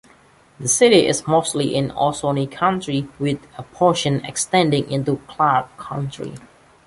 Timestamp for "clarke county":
5.27-6.33